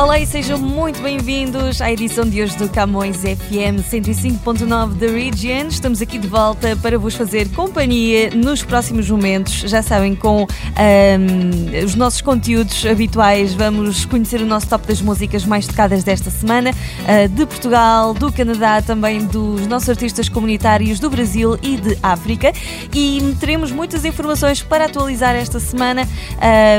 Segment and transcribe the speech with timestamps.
[0.00, 5.68] Olá e sejam muito bem-vindos à edição de hoje do Camões FM 105.9 da Region.
[5.68, 9.52] Estamos aqui de volta para vos fazer companhia nos próximos momentos.
[9.60, 15.44] Já sabem, com um, os nossos conteúdos habituais, vamos conhecer o nosso top das músicas
[15.44, 21.10] mais tocadas desta semana, uh, de Portugal, do Canadá, também dos nossos artistas comunitários do
[21.10, 22.54] Brasil e de África.
[22.94, 26.08] E teremos muitas informações para atualizar esta semana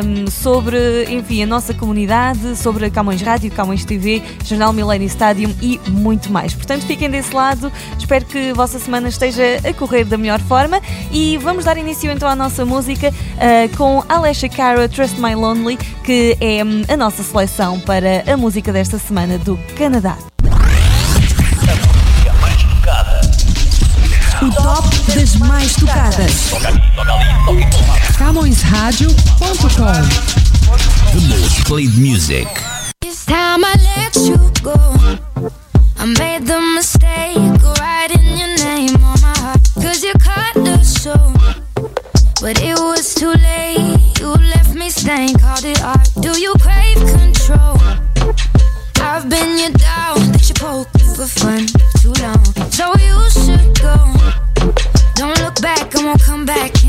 [0.04, 5.08] um, sobre, enfim, a nossa comunidade, sobre a Camões Camões Rádio, Camões TV, Jornal Millennium
[5.08, 6.54] Stadium e muito mais.
[6.54, 7.70] Portanto, fiquem desse lado.
[8.00, 10.80] Espero que a vossa semana esteja a correr da melhor forma
[11.12, 15.76] e vamos dar início então à nossa música uh, com Alessia Cara, Trust My Lonely,
[16.06, 20.18] que é um, a nossa seleção para a música desta semana do Canadá.
[24.42, 26.52] O top das mais tocadas.
[28.18, 30.42] CamõesRádio.com
[31.12, 32.71] The most played music.
[33.16, 34.76] Time I let you go.
[35.98, 39.60] I made the mistake of writing your name on my heart.
[39.76, 41.34] Cause you cut the show.
[42.42, 44.20] But it was too late.
[44.20, 46.08] You left me stained, called it art.
[46.22, 47.78] Do you crave control?
[49.02, 51.68] I've been your dog that you poke for fun
[52.00, 52.44] too long.
[52.72, 53.96] So you should go.
[55.16, 56.81] Don't look back, I won't come back.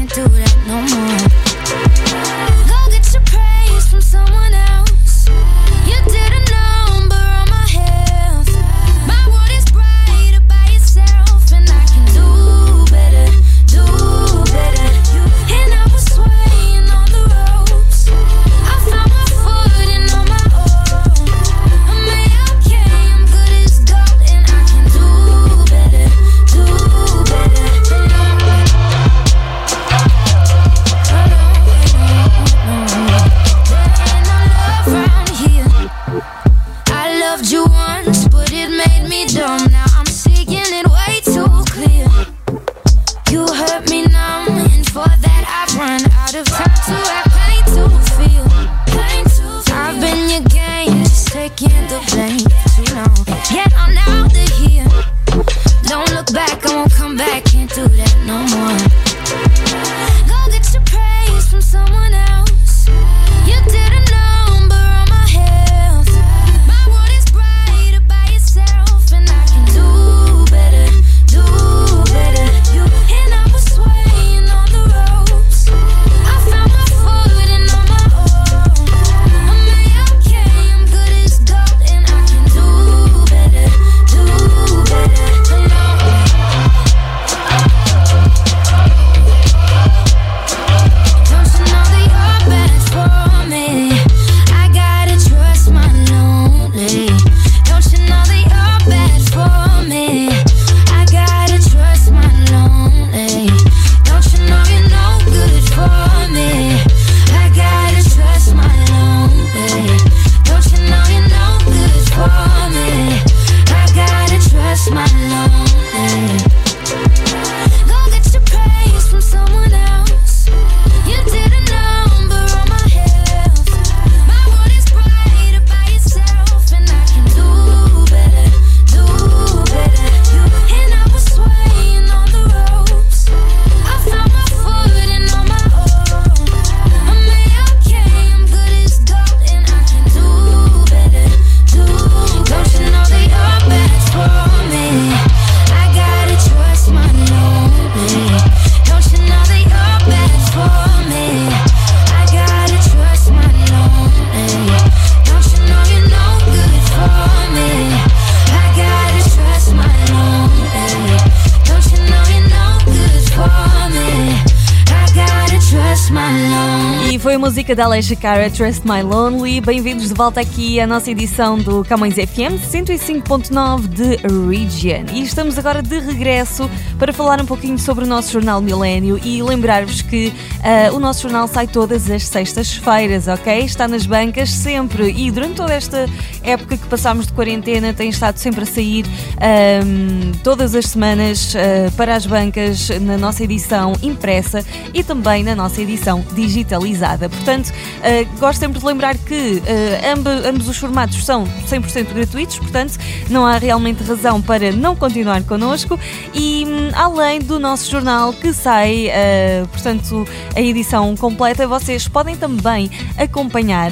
[167.63, 169.61] Música da Alessia Cara, Trust My Lonely.
[169.61, 174.17] Bem-vindos de volta aqui à nossa edição do Camões FM 105.9 de
[174.49, 175.05] Region.
[175.13, 176.69] E estamos agora de regresso
[176.99, 181.23] para falar um pouquinho sobre o nosso jornal Milênio e lembrar-vos que uh, o nosso
[181.23, 183.61] jornal sai todas as sextas-feiras, ok?
[183.61, 186.09] Está nas bancas sempre e durante toda esta
[186.43, 191.93] época que passámos de quarentena tem estado sempre a sair um, todas as semanas uh,
[191.97, 197.29] para as bancas na nossa edição impressa e também na nossa edição digitalizada.
[197.29, 202.99] Portanto, uh, gosto sempre de lembrar que uh, ambos, os formatos são 100% gratuitos, portanto,
[203.29, 205.99] não há realmente razão para não continuar connosco.
[206.33, 212.37] E um, além do nosso jornal que sai, uh, portanto, a edição completa, vocês podem
[212.37, 213.91] também acompanhar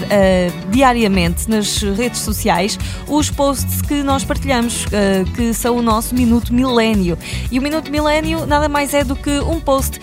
[0.71, 4.87] diariamente nas redes sociais os posts que nós partilhamos,
[5.35, 7.19] que são o nosso Minuto Milênio.
[7.51, 10.01] E o Minuto Milênio nada mais é do que um post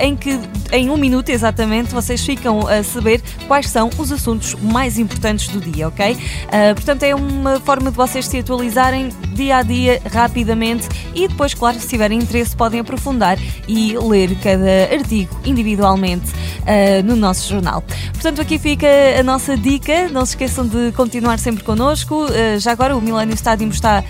[0.00, 0.38] em que,
[0.72, 5.60] em um minuto exatamente, vocês ficam a saber quais são os assuntos mais importantes do
[5.60, 6.14] dia, ok?
[6.14, 11.54] Uh, portanto, é uma forma de vocês se atualizarem dia a dia, rapidamente e depois,
[11.54, 16.26] claro, se tiverem interesse, podem aprofundar e ler cada artigo individualmente
[16.60, 17.82] uh, no nosso jornal.
[18.12, 18.86] Portanto, aqui fica
[19.18, 20.08] a nossa dica.
[20.08, 22.24] Não se esqueçam de continuar sempre connosco.
[22.24, 24.04] Uh, já agora, o Millennium Stadium está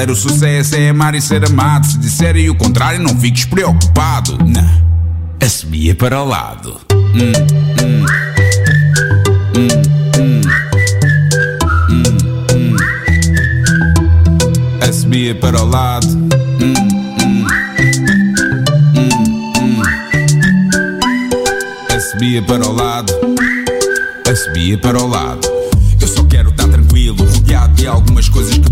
[0.01, 1.85] verdadeiro sucesso é amar e ser amado.
[1.85, 4.37] Se disserem o contrário, não fiques preocupado.
[4.43, 4.67] Não,
[5.45, 6.79] assobia para o lado.
[6.91, 7.31] Hum,
[7.81, 8.05] hum.
[9.55, 9.67] Hum,
[12.53, 12.75] hum.
[14.81, 16.07] Assobia para o lado.
[16.07, 16.73] Hum,
[17.21, 17.45] hum.
[18.95, 19.81] Hum, hum.
[21.95, 23.13] Assobia para o lado.
[24.29, 25.47] Assobia para o lado.
[25.99, 28.71] Eu só quero estar tranquilo, rodeado de algumas coisas que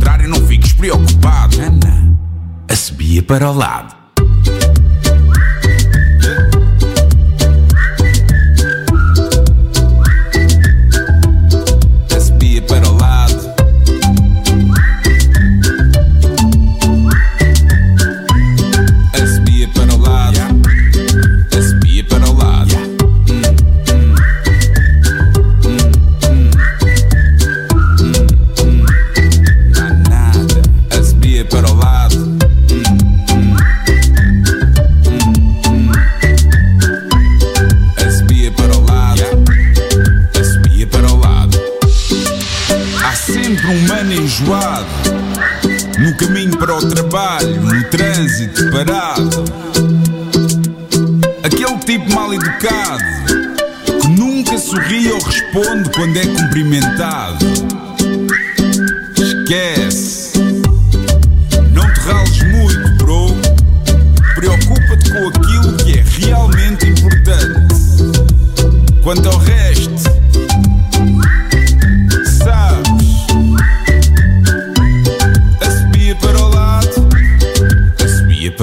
[3.31, 4.00] para o lado.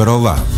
[0.09, 0.58] Para o lado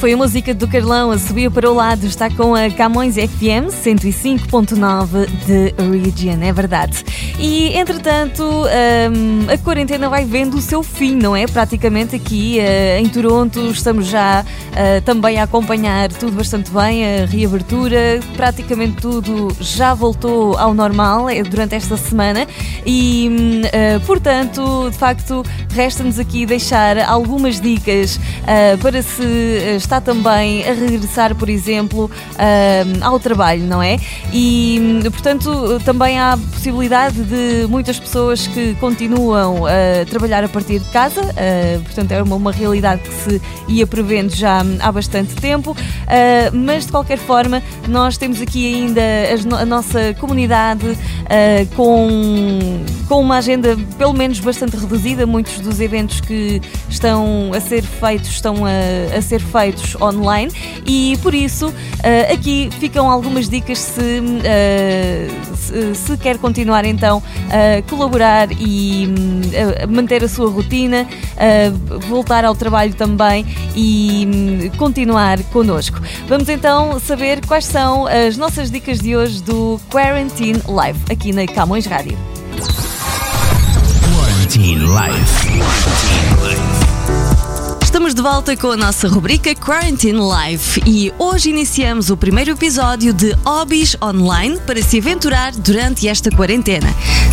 [0.00, 3.68] foi a música do Carlão a subir para o lado, está com a Camões FM
[3.68, 7.04] 105.9 de Region, é verdade.
[7.38, 11.46] E entretanto, um, a quarentena vai vendo o seu fim, não é?
[11.46, 17.26] Praticamente aqui uh, em Toronto estamos já uh, também a acompanhar tudo bastante bem, a
[17.26, 22.46] reabertura, praticamente tudo já voltou ao normal eh, durante esta semana
[22.86, 23.28] e,
[23.66, 25.42] uh, portanto, de facto,
[25.74, 28.18] resta-nos aqui deixar algumas dicas
[28.80, 32.08] para se está também a regressar, por exemplo,
[33.00, 33.98] ao trabalho, não é?
[34.32, 40.88] E, portanto, também há possibilidade de muitas pessoas que continuam a trabalhar a partir de
[40.90, 45.72] casa, uh, portanto é uma, uma, realidade que se ia prevendo já há bastante tempo,
[45.72, 45.76] uh,
[46.56, 53.20] mas de qualquer forma nós temos aqui ainda a, a nossa comunidade uh, com, com
[53.20, 58.64] uma agenda pelo menos bastante reduzida, muitos dos eventos que estão a ser feitos estão
[58.64, 60.52] a, a ser feitos online
[60.86, 61.72] e por isso
[62.32, 64.22] aqui ficam algumas dicas se,
[65.56, 69.40] se, se quer continuar então a colaborar e hum,
[69.88, 71.06] manter a sua rotina,
[72.08, 76.00] voltar ao trabalho também e hum, continuar connosco.
[76.28, 81.46] Vamos então saber quais são as nossas dicas de hoje do Quarantine Live aqui na
[81.46, 82.16] Camões Rádio.
[84.16, 86.29] Quarantine Live.
[87.90, 93.12] Estamos de volta com a nossa rubrica Quarantine Life e hoje iniciamos o primeiro episódio
[93.12, 96.86] de Hobbies Online para se aventurar durante esta quarentena.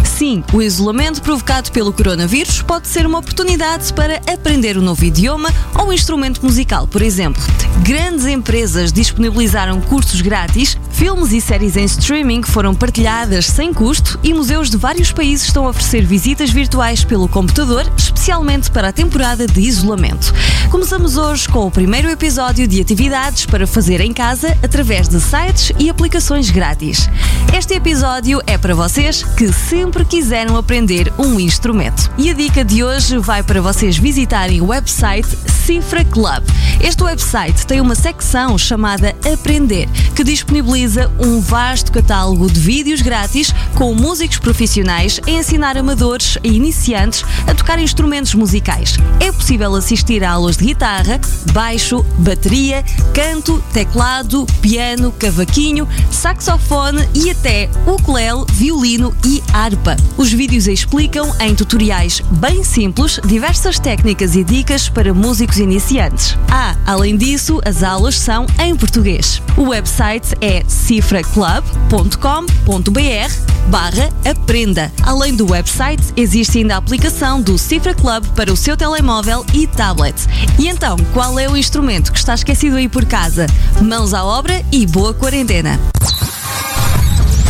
[0.04, 5.54] Sim, o isolamento provocado pelo coronavírus pode ser uma oportunidade para aprender um novo idioma
[5.76, 7.44] ou um instrumento musical, por exemplo.
[7.84, 14.34] Grandes empresas disponibilizaram cursos grátis, filmes e séries em streaming foram partilhadas sem custo e
[14.34, 19.46] museus de vários países estão a oferecer visitas virtuais pelo computador, especialmente para a temporada
[19.46, 20.34] de isolamento.
[20.70, 25.72] Começamos hoje com o primeiro episódio de atividades para fazer em casa através de sites
[25.80, 27.10] e aplicações grátis.
[27.58, 32.12] Este episódio é para vocês que sempre quiseram aprender um instrumento.
[32.18, 35.28] E a dica de hoje vai para vocês visitarem o website
[35.66, 36.44] Cifra Club.
[36.80, 43.54] Este website tem uma secção chamada Aprender, que disponibiliza um vasto catálogo de vídeos grátis
[43.76, 48.98] com músicos profissionais a ensinar amadores e iniciantes a tocar instrumentos musicais.
[49.20, 51.20] É possível assistir a aulas de guitarra,
[51.52, 59.98] baixo, bateria, canto, teclado, piano, cavaquinho, saxofone e até ukulele, violino e harpa.
[60.16, 66.38] Os vídeos explicam em tutoriais bem simples diversas técnicas e dicas para músicos iniciantes.
[66.50, 69.42] Ah, além disso, as aulas são em português.
[69.58, 74.92] O website é cifraclub.com.br barra aprenda.
[75.04, 79.68] Além do website, existe ainda a aplicação do Cifra Club para o seu telemóvel e
[79.68, 80.16] tablet.
[80.60, 83.48] E então, qual é o instrumento que está esquecido aí por casa?
[83.82, 85.80] Mãos à obra e boa quarentena.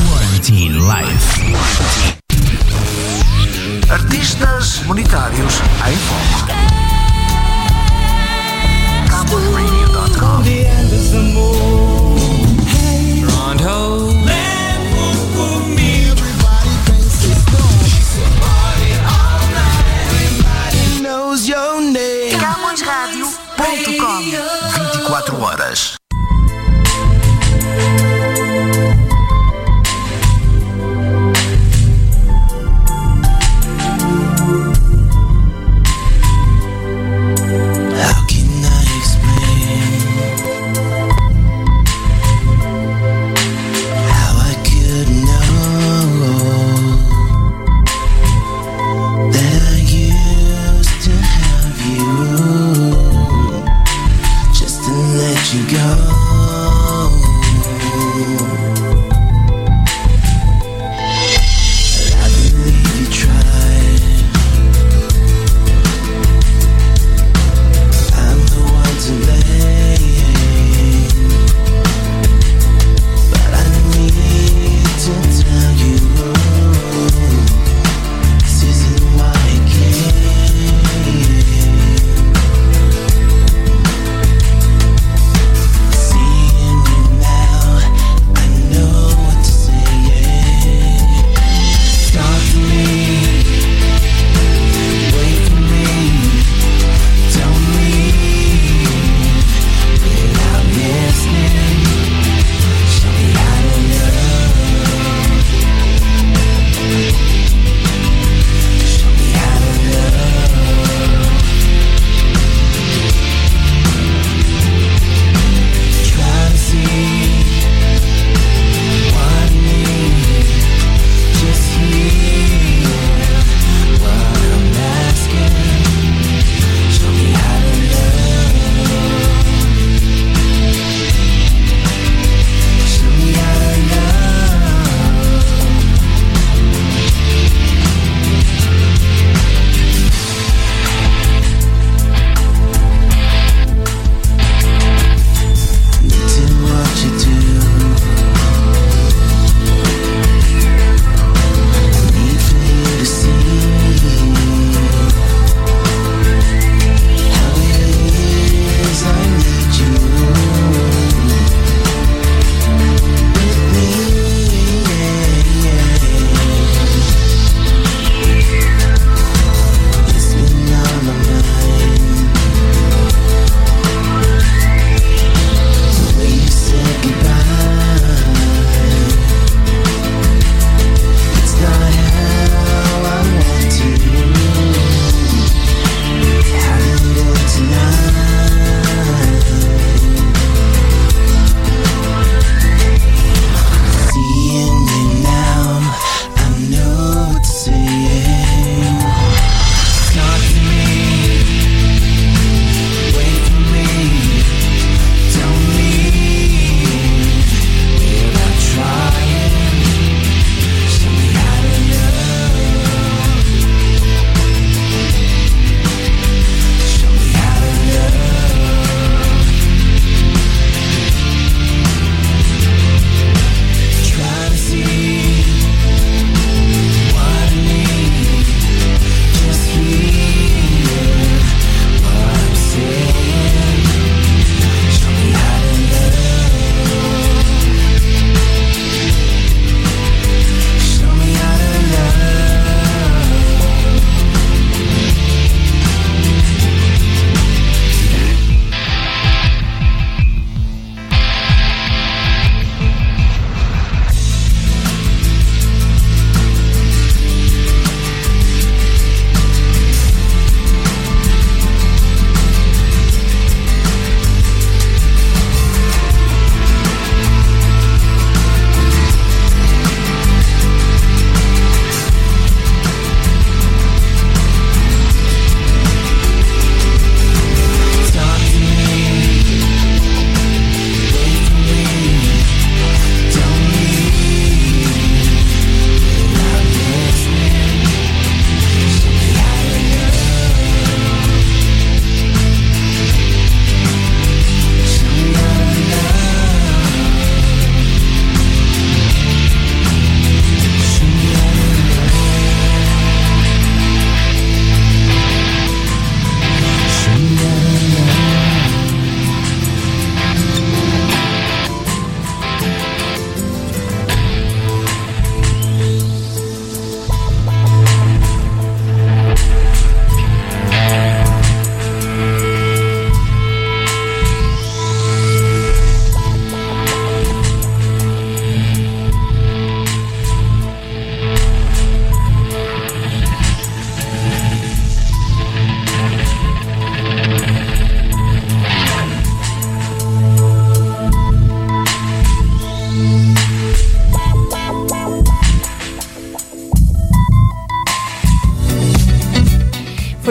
[0.10, 1.56] Quarantine Life.
[3.90, 6.58] Artistas monetários em foco.
[23.98, 25.98] Camõesradio.com 24 horas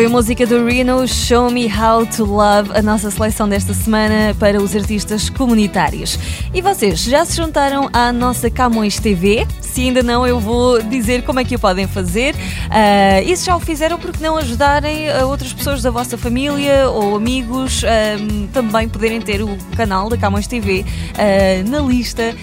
[0.07, 4.63] A música do Reno Show Me How to Love, a nossa seleção desta semana para
[4.63, 6.17] os artistas comunitários.
[6.55, 9.45] E vocês já se juntaram à nossa Camões TV?
[9.77, 12.35] Se ainda não, eu vou dizer como é que o podem fazer.
[12.35, 16.89] Uh, e se já o fizeram, porque não ajudarem a outras pessoas da vossa família
[16.89, 22.35] ou amigos uh, também poderem ter o canal da Camões TV uh, na lista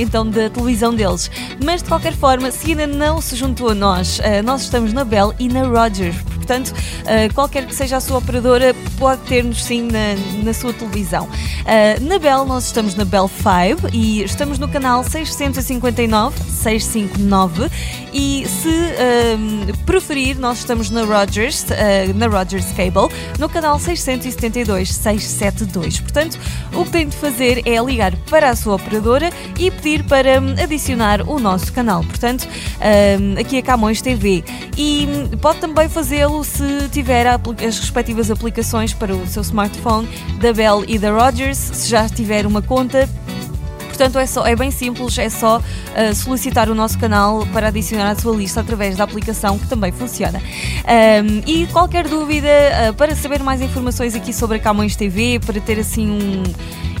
[0.00, 1.30] então da televisão deles.
[1.62, 5.34] Mas de qualquer forma, se ainda não se juntou a nós, nós estamos na Bell
[5.38, 6.16] e na Rogers
[6.48, 11.26] portanto, uh, qualquer que seja a sua operadora, pode ter-nos sim na, na sua televisão.
[11.26, 16.42] Uh, na Bell, nós estamos na Bell 5 e estamos no canal 659,
[16.84, 17.70] 659
[18.12, 21.66] e se uh, preferir, nós estamos na Rogers,
[22.14, 26.00] na Rogers Cable, no canal 672, 672.
[26.00, 26.38] Portanto,
[26.72, 30.52] o que tem de fazer é ligar para a sua operadora e pedir para um,
[30.62, 32.02] adicionar o nosso canal.
[32.04, 32.48] Portanto,
[33.38, 34.44] aqui a Camões TV.
[34.76, 40.08] E hum, pode também fazê-lo se tiver as respectivas aplicações para o seu smartphone
[40.40, 43.08] da Bell e da Rogers, se já tiver uma conta
[43.98, 48.12] Portanto, é, só, é bem simples, é só uh, solicitar o nosso canal para adicionar
[48.12, 50.38] à sua lista através da aplicação que também funciona.
[50.38, 55.60] Um, e qualquer dúvida, uh, para saber mais informações aqui sobre a Camões TV, para
[55.60, 56.42] ter assim um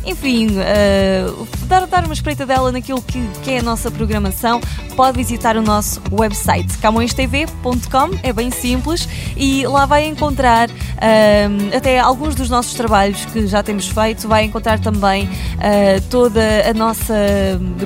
[0.04, 4.60] enfim, uh, dar, dar uma espreita dela naquilo que, que, é a nossa programação,
[4.96, 11.98] pode visitar o nosso website camõestv.com, é bem simples e lá vai encontrar uh, até
[11.98, 17.14] alguns dos nossos trabalhos que já temos feito, vai encontrar também uh, toda a nossa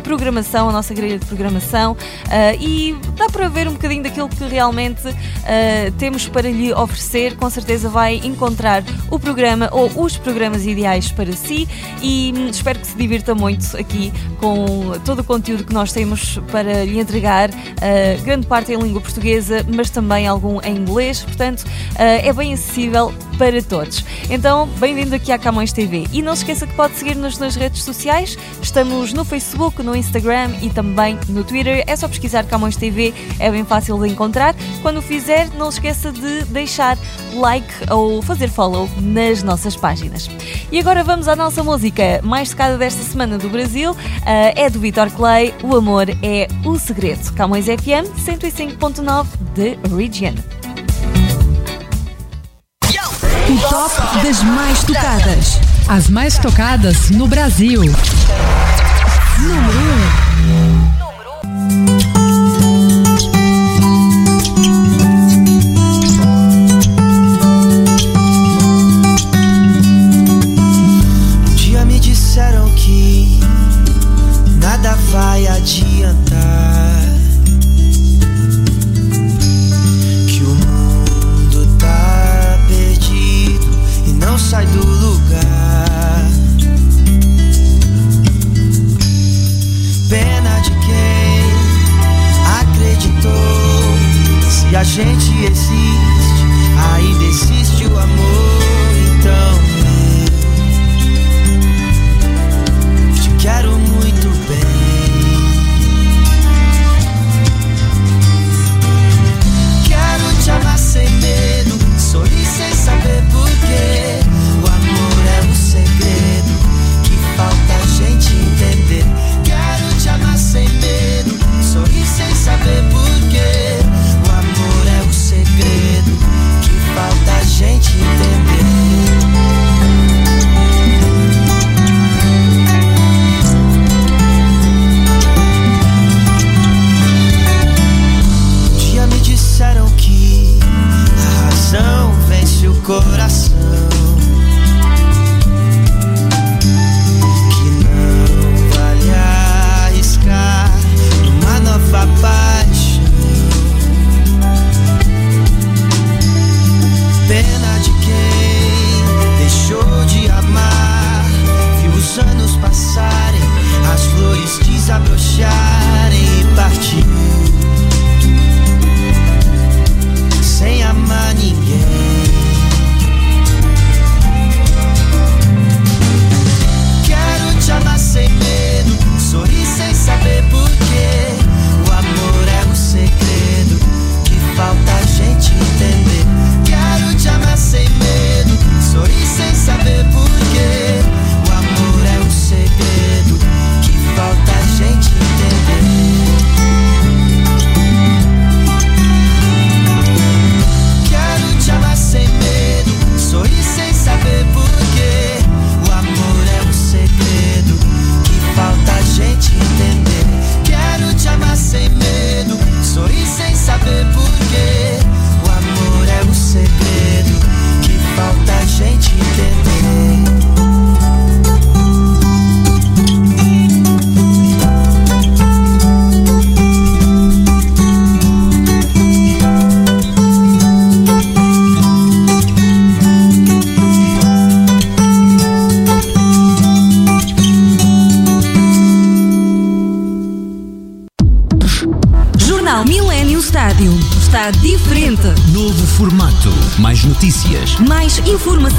[0.02, 1.96] programação, a nossa grelha de programação
[2.60, 5.02] e dá para ver um bocadinho daquilo que realmente
[5.98, 7.36] temos para lhe oferecer.
[7.36, 11.68] Com certeza vai encontrar o programa ou os programas ideais para si
[12.00, 16.84] e espero que se divirta muito aqui com todo o conteúdo que nós temos para
[16.84, 21.96] lhe entregar, uh, grande parte em língua portuguesa, mas também algum em inglês, portanto uh,
[21.98, 24.04] é bem acessível para todos.
[24.30, 27.82] Então, bem-vindo aqui à Camões TV e não se esqueça que pode seguir-nos nas redes
[27.82, 33.12] sociais, estamos no Facebook, no Instagram e também no Twitter, é só pesquisar Camões TV,
[33.38, 34.54] é bem fácil de encontrar.
[34.80, 36.96] Quando o fizer, não se esqueça de deixar
[37.34, 40.30] like ou fazer follow nas nossas páginas.
[40.70, 44.80] E agora vamos à nossa música mais tocada desta semana do Brasil, uh, é do
[44.80, 47.32] Vitor Clay, O Amor é o Segredo.
[47.34, 50.34] Camões FM 105.9 de Region.
[53.48, 55.60] O top das mais tocadas.
[55.88, 57.82] As mais tocadas no Brasil.
[59.38, 59.91] Número 1.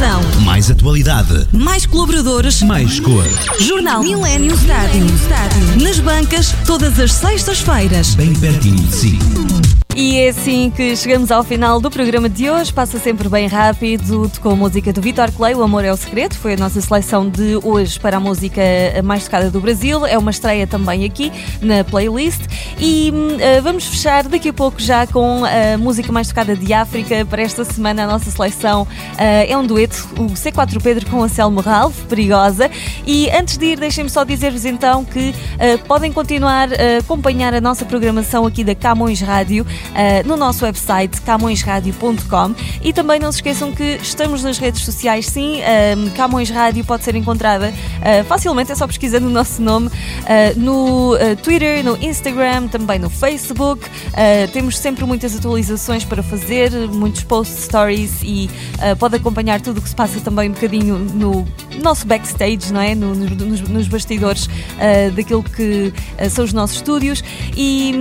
[0.04, 0.42] Informação.
[0.42, 1.48] Mais atualidade.
[1.54, 2.62] Mais colaboradores.
[2.62, 3.24] Mais cor.
[3.60, 5.06] Jornal Millennium Stádio.
[5.82, 8.16] Nas bancas, todas as sextas-feiras.
[8.16, 9.20] Bem pertinho de si.
[9.96, 12.74] E é assim que chegamos ao final do programa de hoje.
[12.74, 16.34] Passa sempre bem rápido, com a música do Vitor Clay, O Amor é o Segredo.
[16.34, 18.60] Foi a nossa seleção de hoje para a música
[19.04, 20.04] mais tocada do Brasil.
[20.04, 22.42] É uma estreia também aqui na playlist.
[22.80, 27.24] E uh, vamos fechar daqui a pouco já com a música mais tocada de África.
[27.26, 28.88] Para esta semana, a nossa seleção uh,
[29.48, 32.70] é um dueto, o C4 Pedro com a Selmo Ralph, Perigosa.
[33.06, 37.62] E antes de ir, deixem-me só dizer-vos então que uh, podem continuar a acompanhar a
[37.62, 43.40] nossa programação aqui da Camões Rádio uh, no nosso website camõesradio.com e também não se
[43.40, 48.72] esqueçam que estamos nas redes sociais, sim, uh, Camões Rádio pode ser encontrada uh, facilmente,
[48.72, 49.90] é só pesquisando o nosso nome
[50.56, 53.86] no Twitter, no Instagram, também no Facebook.
[54.52, 58.50] temos sempre muitas atualizações para fazer, muitos posts, stories e
[59.00, 61.46] pode acompanhar tudo o que se passa também um bocadinho no
[61.82, 62.96] nosso backstage, não é?
[62.96, 64.50] No, nos, nos, bastidores
[65.16, 65.94] daquilo que
[66.30, 67.24] são os nossos estúdios.
[67.56, 67.94] E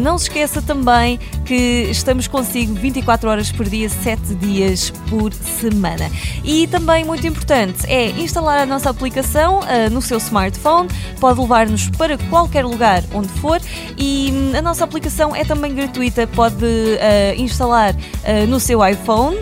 [0.00, 6.10] não se esqueça também que estamos consigo 24 horas por dia, 7 dias por semana.
[6.44, 11.88] E também muito importante é instalar a nossa aplicação uh, no seu smartphone, pode levar-nos
[11.90, 13.60] para qualquer lugar onde for
[13.98, 19.36] e hum, a nossa aplicação é também gratuita, pode uh, instalar uh, no seu iPhone,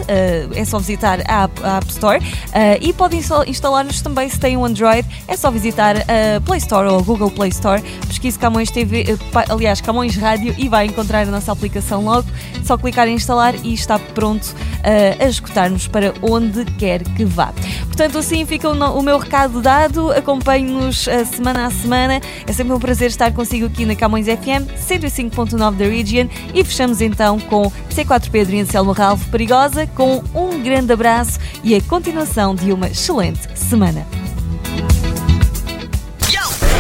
[0.55, 2.19] é só visitar a App, a App Store
[2.81, 3.17] e pode
[3.69, 7.31] instalar-nos também se tem um Android, é só visitar a Play Store ou a Google
[7.31, 9.05] Play Store, pesquise Camões TV,
[9.49, 12.27] aliás, Camões Rádio e vai encontrar a nossa aplicação logo,
[12.65, 17.53] só clicar em instalar e está pronto uh, a escutar-nos para onde quer que vá.
[17.87, 20.13] Portanto, assim fica o, meu recado dado.
[20.13, 22.21] Acompanhe-nos semana a semana.
[22.47, 27.01] É sempre um prazer estar consigo aqui na Camões FM 105.9 da Region e fechamos
[27.01, 32.55] então com C4 Pedro e Anselmo Ralph Perigosa com um grande abraço e a continuação
[32.55, 34.07] de uma excelente semana.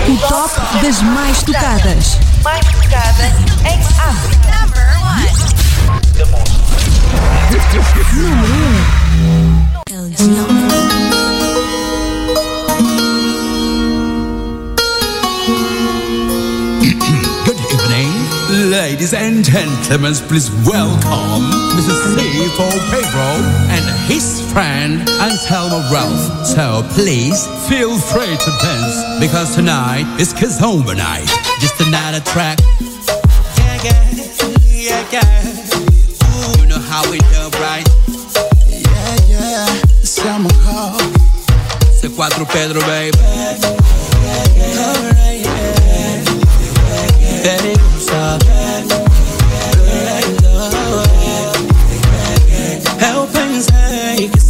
[0.09, 2.19] O top das mais tocadas.
[2.43, 3.33] Mais tocadas
[3.65, 4.49] em África.
[8.15, 8.53] Número
[11.05, 11.08] 1.
[18.69, 20.15] Ladies and gentlemen.
[20.29, 21.95] Please welcome Mr.
[22.15, 23.29] C for Pedro
[23.75, 26.47] and his friend Anselmo Ralph.
[26.47, 31.29] So please feel free to dance because tonight is Kizomba night.
[31.61, 32.59] Just another track.
[33.57, 34.15] Yeah, yeah,
[34.67, 35.59] yeah, yeah
[36.89, 37.87] how we do right.
[38.69, 39.67] Yeah, yeah,
[40.03, 40.99] Selma call.
[42.01, 43.19] C4 Pedro, baby.
[44.79, 45.79] Alright, yeah.
[47.43, 47.78] Very good,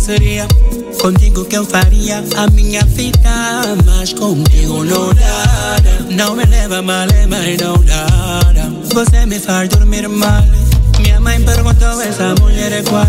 [0.09, 0.49] seria
[1.03, 3.21] contigo que eu faria a minha vida,
[3.85, 5.77] mas contigo não dá.
[6.09, 8.07] Não me leva mal, mas não dá.
[8.95, 10.43] Você me faz dormir mal.
[10.99, 13.07] Minha mãe perguntou: essa mulher é qual?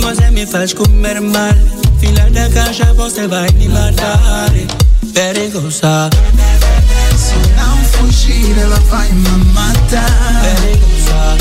[0.00, 1.52] Você me faz comer mal.
[2.00, 4.50] Filha da caixa, você vai me matar.
[5.12, 6.08] Perigosa.
[7.18, 10.40] Se não fugir, ela vai me matar.
[10.40, 11.36] Perigosa.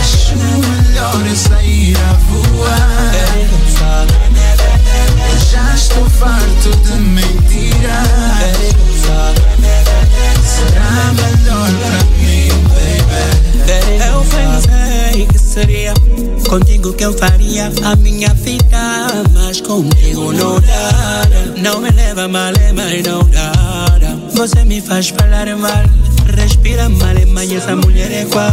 [0.00, 3.13] Acho melhor é sair a voar.
[6.64, 6.70] Farto
[7.48, 7.64] de.
[10.44, 14.02] Será melhor pra mim, baby.
[14.06, 15.94] Eu pensei que seria
[16.48, 21.22] contigo que eu faria a minha vida, mas contigo não dá.
[21.56, 23.52] Não me leva mal, mas não dá.
[24.34, 25.84] Você me faz falar mal,
[26.36, 28.52] respira mal, mas essa mulher é qual?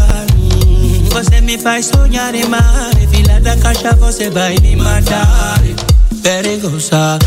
[1.11, 5.59] Você me faz sonhar mal, filha da caixa, você vai me matar.
[6.21, 7.17] Perigosa.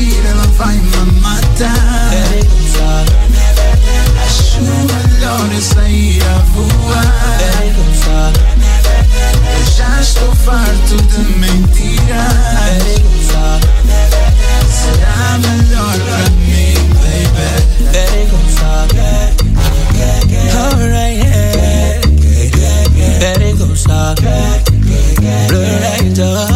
[0.00, 2.08] Vai me matar.
[2.10, 3.04] Perigosa.
[4.24, 7.38] Acho melhor é sair a voar.
[9.58, 12.00] Eu já estou farto de mentiras.
[14.70, 17.50] Será melhor pra mim, baby.
[20.56, 22.00] Alright, yeah.
[23.18, 24.14] Perigosa.
[25.50, 26.49] Right up.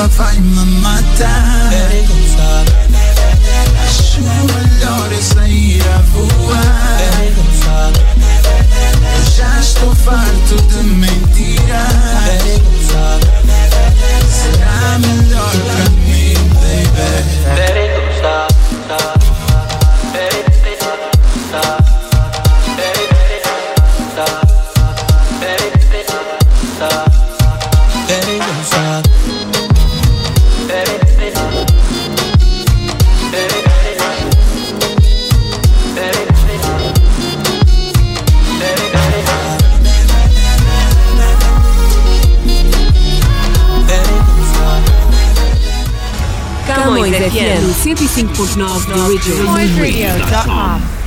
[0.00, 1.89] I find my, my time.
[48.10, 50.99] 95.9 The Original.